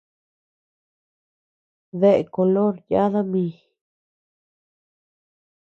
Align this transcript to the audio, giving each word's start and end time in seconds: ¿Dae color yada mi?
¿Dae 2.01 2.25
color 2.35 2.75
yada 2.91 3.21
mi? 3.31 3.45